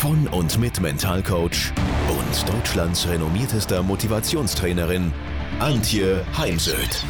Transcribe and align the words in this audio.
von 0.00 0.26
und 0.28 0.58
mit 0.58 0.80
Mentalcoach 0.80 1.74
und 2.08 2.48
Deutschlands 2.48 3.06
renommiertester 3.06 3.82
Motivationstrainerin 3.82 5.12
Antje 5.58 6.24
Heimsöth. 6.38 7.04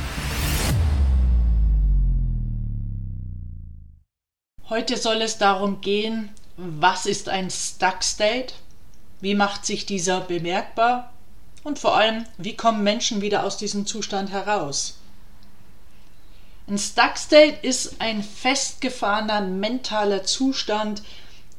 Heute 4.68 4.96
soll 4.96 5.22
es 5.22 5.38
darum 5.38 5.80
gehen, 5.80 6.30
was 6.56 7.06
ist 7.06 7.28
ein 7.28 7.48
Stuck 7.48 8.02
State? 8.02 8.54
Wie 9.20 9.36
macht 9.36 9.64
sich 9.64 9.86
dieser 9.86 10.22
bemerkbar? 10.22 11.12
Und 11.62 11.78
vor 11.78 11.96
allem, 11.96 12.24
wie 12.38 12.56
kommen 12.56 12.82
Menschen 12.82 13.20
wieder 13.20 13.44
aus 13.44 13.56
diesem 13.56 13.86
Zustand 13.86 14.32
heraus? 14.32 14.98
Ein 16.66 16.76
Stuck 16.76 17.16
State 17.16 17.58
ist 17.62 18.00
ein 18.00 18.24
festgefahrener 18.24 19.42
mentaler 19.42 20.24
Zustand. 20.24 21.02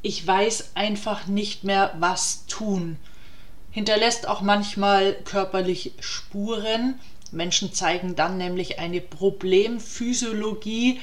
Ich 0.02 0.26
weiß 0.26 0.72
einfach 0.76 1.28
nicht 1.28 1.64
mehr, 1.64 1.94
was 2.00 2.46
tun. 2.48 2.98
Hinterlässt 3.70 4.28
auch 4.28 4.42
manchmal 4.42 5.14
körperlich 5.14 5.94
Spuren. 6.00 7.00
Menschen 7.32 7.74
zeigen 7.74 8.16
dann 8.16 8.38
nämlich 8.38 8.80
eine 8.80 9.00
Problemphysiologie, 9.00 11.00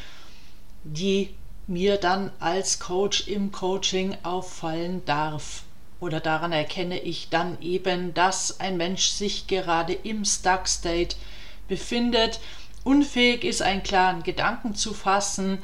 die 0.85 1.35
mir 1.67 1.97
dann 1.97 2.31
als 2.41 2.81
Coach 2.81 3.29
im 3.29 3.53
Coaching 3.53 4.17
auffallen 4.23 5.05
darf. 5.05 5.63
Oder 6.01 6.21
daran 6.21 6.53
erkenne 6.53 7.01
ich 7.01 7.29
dann 7.29 7.61
eben, 7.61 8.15
dass 8.15 8.61
ein 8.61 8.77
Mensch 8.77 9.09
sich 9.09 9.47
gerade 9.47 9.93
im 9.93 10.25
Stuck 10.25 10.69
State 10.69 11.17
befindet 11.69 12.41
unfähig 12.85 13.45
ist, 13.45 13.61
einen 13.61 13.83
klaren 13.83 14.23
Gedanken 14.23 14.75
zu 14.75 14.95
fassen, 14.95 15.63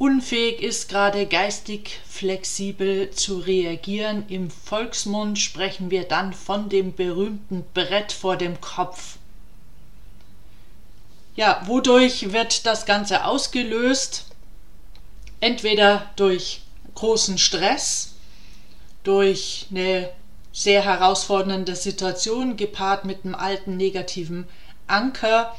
unfähig 0.00 0.62
ist, 0.62 0.88
gerade 0.88 1.26
geistig 1.26 2.00
flexibel 2.08 3.10
zu 3.10 3.38
reagieren. 3.38 4.24
Im 4.28 4.50
Volksmund 4.50 5.38
sprechen 5.38 5.90
wir 5.90 6.04
dann 6.04 6.32
von 6.32 6.70
dem 6.70 6.94
berühmten 6.94 7.66
Brett 7.74 8.10
vor 8.10 8.38
dem 8.38 8.62
Kopf. 8.62 9.18
Ja, 11.36 11.60
wodurch 11.66 12.32
wird 12.32 12.64
das 12.64 12.86
Ganze 12.86 13.26
ausgelöst? 13.26 14.24
Entweder 15.40 16.08
durch 16.16 16.62
großen 16.94 17.36
Stress, 17.36 18.14
durch 19.04 19.66
eine 19.70 20.08
sehr 20.50 20.82
herausfordernde 20.82 21.76
Situation 21.76 22.56
gepaart 22.56 23.04
mit 23.04 23.26
einem 23.26 23.34
alten 23.34 23.76
negativen 23.76 24.48
Anker, 24.86 25.54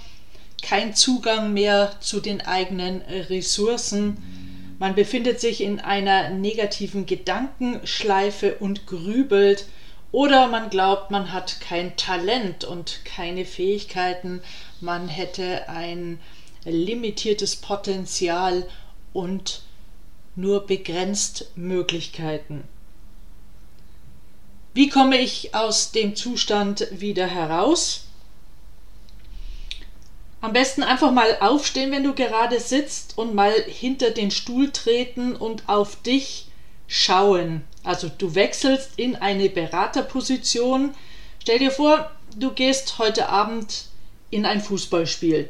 kein 0.61 0.95
Zugang 0.95 1.53
mehr 1.53 1.95
zu 1.99 2.19
den 2.19 2.41
eigenen 2.41 3.01
Ressourcen. 3.01 4.75
Man 4.79 4.95
befindet 4.95 5.39
sich 5.39 5.61
in 5.61 5.79
einer 5.79 6.29
negativen 6.29 7.05
Gedankenschleife 7.05 8.55
und 8.55 8.87
grübelt 8.87 9.65
oder 10.11 10.47
man 10.47 10.69
glaubt, 10.69 11.11
man 11.11 11.31
hat 11.31 11.61
kein 11.61 11.95
Talent 11.95 12.63
und 12.63 13.05
keine 13.05 13.45
Fähigkeiten, 13.45 14.41
man 14.81 15.07
hätte 15.07 15.69
ein 15.69 16.19
limitiertes 16.65 17.55
Potenzial 17.55 18.67
und 19.13 19.61
nur 20.35 20.65
begrenzt 20.65 21.51
Möglichkeiten. 21.55 22.63
Wie 24.73 24.89
komme 24.89 25.17
ich 25.17 25.53
aus 25.53 25.91
dem 25.91 26.15
Zustand 26.15 26.87
wieder 26.91 27.27
heraus? 27.27 28.05
Am 30.41 30.53
besten 30.53 30.81
einfach 30.81 31.11
mal 31.11 31.37
aufstehen, 31.39 31.91
wenn 31.91 32.03
du 32.03 32.13
gerade 32.13 32.59
sitzt 32.59 33.17
und 33.17 33.35
mal 33.35 33.53
hinter 33.53 34.09
den 34.09 34.31
Stuhl 34.31 34.71
treten 34.71 35.35
und 35.35 35.69
auf 35.69 36.01
dich 36.01 36.47
schauen. 36.87 37.63
Also 37.83 38.09
du 38.09 38.33
wechselst 38.33 38.91
in 38.97 39.15
eine 39.15 39.49
Beraterposition. 39.49 40.95
Stell 41.39 41.59
dir 41.59 41.71
vor, 41.71 42.11
du 42.35 42.51
gehst 42.51 42.97
heute 42.97 43.29
Abend 43.29 43.85
in 44.31 44.45
ein 44.45 44.61
Fußballspiel. 44.61 45.49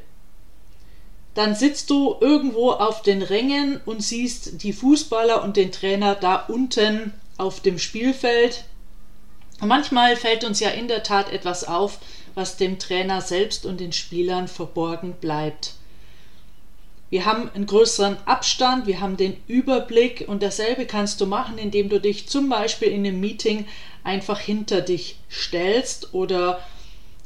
Dann 1.33 1.55
sitzt 1.55 1.89
du 1.89 2.17
irgendwo 2.19 2.71
auf 2.71 3.01
den 3.01 3.21
Rängen 3.21 3.79
und 3.85 4.03
siehst 4.03 4.61
die 4.63 4.73
Fußballer 4.73 5.41
und 5.41 5.55
den 5.55 5.71
Trainer 5.71 6.15
da 6.15 6.35
unten 6.35 7.13
auf 7.37 7.61
dem 7.61 7.79
Spielfeld. 7.79 8.65
Und 9.61 9.69
manchmal 9.69 10.17
fällt 10.17 10.43
uns 10.43 10.59
ja 10.59 10.69
in 10.69 10.89
der 10.89 11.03
Tat 11.03 11.31
etwas 11.31 11.63
auf, 11.63 11.99
was 12.35 12.57
dem 12.57 12.79
Trainer 12.79 13.21
selbst 13.21 13.65
und 13.65 13.79
den 13.79 13.93
Spielern 13.93 14.47
verborgen 14.47 15.13
bleibt. 15.19 15.73
Wir 17.09 17.25
haben 17.25 17.49
einen 17.53 17.65
größeren 17.65 18.17
Abstand, 18.25 18.87
wir 18.87 19.01
haben 19.01 19.17
den 19.17 19.35
Überblick 19.47 20.25
und 20.29 20.41
dasselbe 20.41 20.85
kannst 20.85 21.19
du 21.19 21.25
machen, 21.25 21.57
indem 21.57 21.89
du 21.89 21.99
dich 21.99 22.29
zum 22.29 22.47
Beispiel 22.47 22.87
in 22.87 23.05
einem 23.05 23.19
Meeting 23.19 23.67
einfach 24.03 24.39
hinter 24.39 24.79
dich 24.79 25.17
stellst 25.29 26.13
oder 26.13 26.65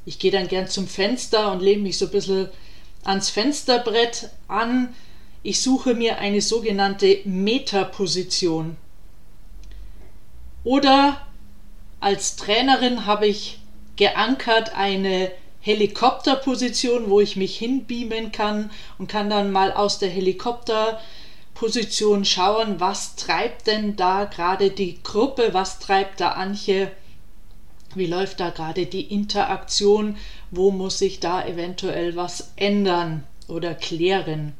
ich 0.05 0.17
gehe 0.17 0.31
dann 0.31 0.47
gern 0.47 0.67
zum 0.67 0.87
Fenster 0.87 1.51
und 1.51 1.61
lehne 1.61 1.83
mich 1.83 1.97
so 1.97 2.05
ein 2.05 2.11
bisschen 2.11 2.49
ans 3.03 3.29
Fensterbrett 3.29 4.29
an. 4.47 4.93
Ich 5.43 5.61
suche 5.61 5.93
mir 5.93 6.17
eine 6.17 6.41
sogenannte 6.41 7.19
Metaposition. 7.25 8.77
Oder 10.63 11.21
als 11.99 12.35
Trainerin 12.35 13.05
habe 13.05 13.27
ich 13.27 13.59
geankert 13.95 14.75
eine 14.75 15.31
Helikopterposition, 15.61 17.09
wo 17.09 17.19
ich 17.19 17.37
mich 17.37 17.57
hinbeamen 17.57 18.31
kann 18.31 18.69
und 18.99 19.07
kann 19.07 19.31
dann 19.31 19.51
mal 19.51 19.71
aus 19.71 19.97
der 19.97 20.09
Helikopterposition 20.09 22.23
schauen, 22.23 22.79
was 22.79 23.15
treibt 23.15 23.65
denn 23.65 23.95
da 23.95 24.25
gerade 24.25 24.69
die 24.69 25.01
Gruppe, 25.01 25.49
was 25.53 25.79
treibt 25.79 26.21
da 26.21 26.33
Anche, 26.33 26.91
wie 27.95 28.05
läuft 28.05 28.41
da 28.41 28.51
gerade 28.51 28.85
die 28.85 29.11
Interaktion, 29.11 30.17
wo 30.51 30.69
muss 30.69 30.99
sich 30.99 31.19
da 31.19 31.43
eventuell 31.45 32.15
was 32.15 32.51
ändern 32.57 33.23
oder 33.47 33.73
klären. 33.73 34.53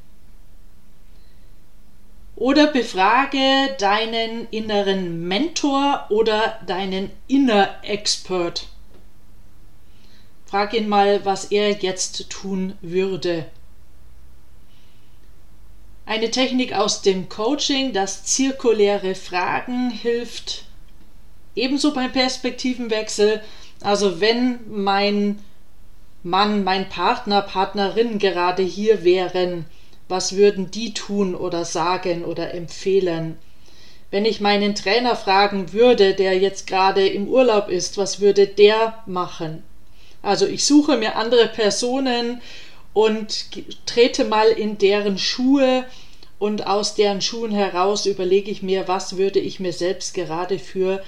Oder 2.36 2.68
befrage 2.68 3.76
deinen 3.80 4.50
inneren 4.50 5.28
Mentor 5.28 6.06
oder 6.10 6.60
deinen 6.66 7.12
Inner 7.28 7.76
Expert. 7.84 8.68
Frag 10.46 10.74
ihn 10.74 10.88
mal, 10.88 11.26
was 11.26 11.46
er 11.46 11.72
jetzt 11.72 12.30
tun 12.30 12.78
würde. 12.82 13.46
Eine 16.06 16.30
Technik 16.30 16.74
aus 16.74 17.02
dem 17.02 17.30
Coaching, 17.30 17.92
das 17.92 18.24
zirkuläre 18.26 19.16
Fragen 19.16 19.90
hilft 19.90 20.66
ebenso 21.56 21.94
beim 21.94 22.12
Perspektivenwechsel. 22.12 23.42
Also 23.82 24.22
wenn 24.22 24.60
mein 24.70 25.40
Mann, 26.22 26.64
mein 26.64 26.90
Partner, 26.90 27.42
Partnerin 27.42 28.20
gerade 28.20 28.64
hier 28.64 29.04
wären, 29.04 29.66
was 30.08 30.36
würden 30.36 30.70
die 30.70 30.94
tun 30.94 31.34
oder 31.34 31.66
sagen 31.66 32.24
oder 32.24 32.54
empfehlen? 32.54 33.38
Wenn 34.12 34.26
ich 34.26 34.42
meinen 34.42 34.76
Trainer 34.76 35.16
fragen 35.16 35.74
würde, 35.74 36.14
der 36.14 36.38
jetzt 36.38 36.68
gerade 36.68 37.08
im 37.08 37.28
Urlaub 37.28 37.70
ist, 37.70 37.98
was 37.98 38.20
würde 38.20 38.48
der 38.48 39.04
machen? 39.08 39.64
Also 40.26 40.48
ich 40.48 40.66
suche 40.66 40.98
mir 40.98 41.18
andere 41.18 41.48
Personen 41.48 42.42
und 42.94 43.46
trete 43.86 44.26
mal 44.26 44.48
in 44.48 44.80
deren 44.80 45.20
Schuhe 45.20 45.86
und 46.40 46.66
aus 46.66 46.96
deren 46.96 47.22
Schuhen 47.22 47.52
heraus 47.52 48.08
überlege 48.08 48.50
ich 48.50 48.64
mir, 48.64 48.88
was 48.88 49.18
würde 49.18 49.40
ich 49.40 49.60
mir 49.60 49.72
selbst 49.72 50.16
gerade 50.16 50.58
für 50.58 51.04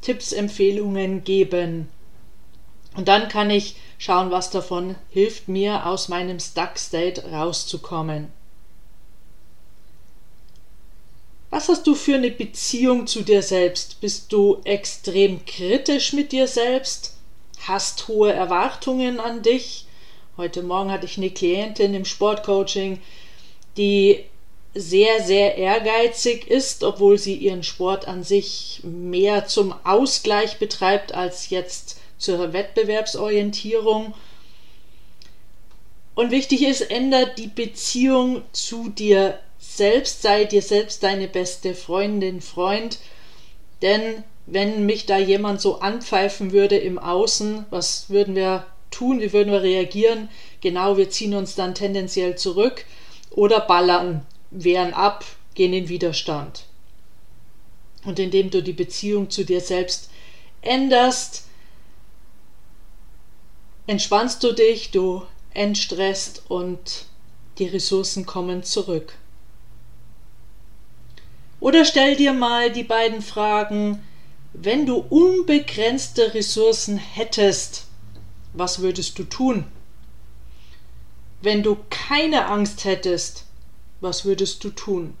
Tipps, 0.00 0.32
Empfehlungen 0.32 1.22
geben. 1.22 1.90
Und 2.96 3.08
dann 3.08 3.28
kann 3.28 3.50
ich 3.50 3.76
schauen, 3.98 4.30
was 4.30 4.48
davon 4.48 4.94
hilft 5.10 5.48
mir, 5.48 5.84
aus 5.84 6.08
meinem 6.08 6.40
Stuck 6.40 6.78
State 6.78 7.30
rauszukommen. 7.30 8.28
Was 11.50 11.68
hast 11.68 11.86
du 11.86 11.94
für 11.94 12.14
eine 12.14 12.30
Beziehung 12.30 13.06
zu 13.06 13.20
dir 13.20 13.42
selbst? 13.42 14.00
Bist 14.00 14.32
du 14.32 14.62
extrem 14.64 15.44
kritisch 15.44 16.14
mit 16.14 16.32
dir 16.32 16.48
selbst? 16.48 17.18
Hast 17.68 18.08
hohe 18.08 18.32
Erwartungen 18.32 19.20
an 19.20 19.42
dich. 19.42 19.86
Heute 20.36 20.62
Morgen 20.62 20.90
hatte 20.90 21.06
ich 21.06 21.18
eine 21.18 21.30
Klientin 21.30 21.94
im 21.94 22.04
Sportcoaching, 22.04 23.00
die 23.76 24.24
sehr, 24.74 25.22
sehr 25.22 25.56
ehrgeizig 25.56 26.48
ist, 26.48 26.82
obwohl 26.82 27.18
sie 27.18 27.34
ihren 27.34 27.62
Sport 27.62 28.08
an 28.08 28.24
sich 28.24 28.80
mehr 28.82 29.46
zum 29.46 29.74
Ausgleich 29.84 30.58
betreibt 30.58 31.12
als 31.12 31.50
jetzt 31.50 32.00
zur 32.16 32.52
Wettbewerbsorientierung. 32.52 34.14
Und 36.14 36.30
wichtig 36.30 36.62
ist, 36.62 36.90
ändert 36.90 37.38
die 37.38 37.48
Beziehung 37.48 38.42
zu 38.52 38.88
dir 38.88 39.38
selbst, 39.58 40.22
sei 40.22 40.44
dir 40.44 40.62
selbst 40.62 41.02
deine 41.02 41.28
beste 41.28 41.74
Freundin, 41.74 42.40
Freund. 42.40 42.98
Denn 43.82 44.24
wenn 44.46 44.86
mich 44.86 45.06
da 45.06 45.18
jemand 45.18 45.60
so 45.60 45.80
anpfeifen 45.80 46.52
würde 46.52 46.76
im 46.76 46.98
Außen, 46.98 47.66
was 47.70 48.10
würden 48.10 48.34
wir 48.34 48.66
tun? 48.90 49.20
Wie 49.20 49.32
würden 49.32 49.52
wir 49.52 49.62
reagieren? 49.62 50.28
Genau, 50.60 50.96
wir 50.96 51.10
ziehen 51.10 51.34
uns 51.34 51.54
dann 51.54 51.74
tendenziell 51.74 52.36
zurück 52.36 52.84
oder 53.30 53.60
ballern, 53.60 54.26
wehren 54.50 54.92
ab, 54.94 55.24
gehen 55.54 55.72
in 55.72 55.88
Widerstand. 55.88 56.64
Und 58.04 58.18
indem 58.18 58.50
du 58.50 58.62
die 58.62 58.72
Beziehung 58.72 59.30
zu 59.30 59.44
dir 59.44 59.60
selbst 59.60 60.10
änderst, 60.60 61.46
entspannst 63.86 64.42
du 64.42 64.52
dich, 64.52 64.90
du 64.90 65.22
entstresst 65.54 66.42
und 66.48 67.06
die 67.58 67.66
Ressourcen 67.66 68.26
kommen 68.26 68.62
zurück. 68.62 69.14
Oder 71.60 71.84
stell 71.84 72.16
dir 72.16 72.32
mal 72.32 72.72
die 72.72 72.82
beiden 72.82 73.22
Fragen, 73.22 74.02
wenn 74.54 74.86
du 74.86 74.96
unbegrenzte 74.96 76.34
Ressourcen 76.34 76.96
hättest, 76.98 77.86
was 78.52 78.80
würdest 78.80 79.18
du 79.18 79.24
tun? 79.24 79.64
Wenn 81.40 81.62
du 81.62 81.78
keine 81.90 82.46
Angst 82.46 82.84
hättest, 82.84 83.44
was 84.00 84.24
würdest 84.24 84.62
du 84.62 84.70
tun? 84.70 85.16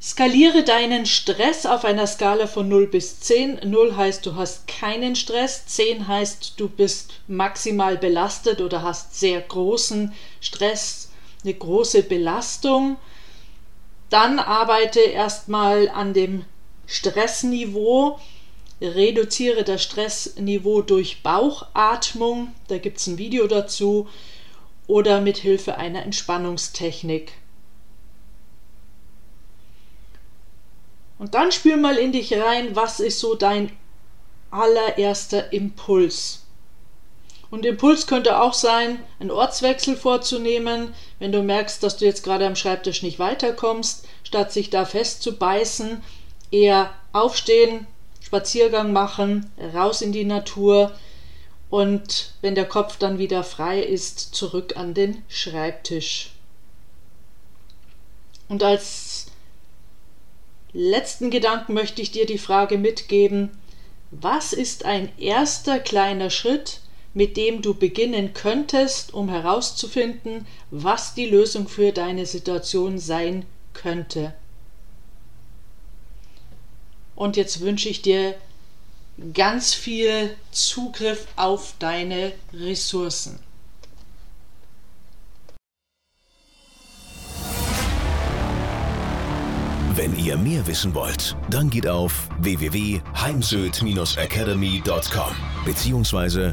Skaliere 0.00 0.62
deinen 0.62 1.04
Stress 1.04 1.66
auf 1.66 1.84
einer 1.84 2.06
Skala 2.06 2.46
von 2.46 2.68
0 2.68 2.86
bis 2.86 3.18
10. 3.20 3.68
0 3.68 3.96
heißt, 3.96 4.24
du 4.24 4.36
hast 4.36 4.68
keinen 4.68 5.16
Stress, 5.16 5.66
10 5.66 6.06
heißt, 6.06 6.54
du 6.58 6.68
bist 6.68 7.14
maximal 7.26 7.96
belastet 7.96 8.60
oder 8.60 8.82
hast 8.82 9.18
sehr 9.18 9.40
großen 9.40 10.12
Stress, 10.40 11.10
eine 11.42 11.54
große 11.54 12.04
Belastung. 12.04 12.98
Dann 14.10 14.38
arbeite 14.38 15.00
erstmal 15.00 15.88
an 15.88 16.14
dem 16.14 16.44
Stressniveau. 16.86 18.20
Reduziere 18.80 19.64
das 19.64 19.82
Stressniveau 19.82 20.82
durch 20.82 21.22
Bauchatmung. 21.22 22.54
Da 22.68 22.78
gibt 22.78 22.98
es 22.98 23.06
ein 23.06 23.18
Video 23.18 23.46
dazu. 23.46 24.08
Oder 24.86 25.20
mit 25.20 25.38
Hilfe 25.38 25.76
einer 25.76 26.02
Entspannungstechnik. 26.02 27.32
Und 31.18 31.34
dann 31.34 31.50
spür 31.50 31.76
mal 31.76 31.96
in 31.96 32.12
dich 32.12 32.34
rein, 32.34 32.76
was 32.76 33.00
ist 33.00 33.18
so 33.20 33.34
dein 33.34 33.72
allererster 34.50 35.52
Impuls. 35.52 36.45
Und 37.50 37.64
Impuls 37.64 38.06
könnte 38.06 38.40
auch 38.40 38.54
sein, 38.54 38.98
einen 39.20 39.30
Ortswechsel 39.30 39.96
vorzunehmen, 39.96 40.94
wenn 41.18 41.32
du 41.32 41.42
merkst, 41.42 41.82
dass 41.82 41.96
du 41.96 42.04
jetzt 42.04 42.24
gerade 42.24 42.46
am 42.46 42.56
Schreibtisch 42.56 43.02
nicht 43.02 43.18
weiterkommst, 43.18 44.06
statt 44.24 44.52
sich 44.52 44.70
da 44.70 44.84
festzubeißen, 44.84 46.02
eher 46.50 46.92
aufstehen, 47.12 47.86
Spaziergang 48.20 48.92
machen, 48.92 49.50
raus 49.74 50.02
in 50.02 50.10
die 50.12 50.24
Natur 50.24 50.92
und 51.70 52.32
wenn 52.40 52.54
der 52.54 52.66
Kopf 52.66 52.96
dann 52.96 53.18
wieder 53.18 53.44
frei 53.44 53.80
ist, 53.80 54.34
zurück 54.34 54.76
an 54.76 54.94
den 54.94 55.22
Schreibtisch. 55.28 56.30
Und 58.48 58.62
als 58.62 59.26
letzten 60.72 61.30
Gedanken 61.30 61.74
möchte 61.74 62.02
ich 62.02 62.12
dir 62.12 62.26
die 62.26 62.38
Frage 62.38 62.78
mitgeben, 62.78 63.50
was 64.10 64.52
ist 64.52 64.84
ein 64.84 65.10
erster 65.18 65.80
kleiner 65.80 66.30
Schritt, 66.30 66.80
mit 67.16 67.36
dem 67.38 67.62
du 67.62 67.72
beginnen 67.72 68.34
könntest, 68.34 69.14
um 69.14 69.30
herauszufinden, 69.30 70.46
was 70.70 71.14
die 71.14 71.24
Lösung 71.24 71.66
für 71.66 71.92
deine 71.92 72.26
Situation 72.26 72.98
sein 72.98 73.46
könnte. 73.72 74.34
Und 77.14 77.38
jetzt 77.38 77.62
wünsche 77.62 77.88
ich 77.88 78.02
dir 78.02 78.34
ganz 79.32 79.72
viel 79.72 80.36
Zugriff 80.50 81.26
auf 81.36 81.72
deine 81.78 82.32
Ressourcen. 82.52 83.38
Wenn 89.94 90.18
ihr 90.18 90.36
mehr 90.36 90.66
wissen 90.66 90.94
wollt, 90.94 91.34
dann 91.48 91.70
geht 91.70 91.88
auf 91.88 92.28
www.heimsöd-academy.com 92.40 95.34
bzw. 95.64 96.52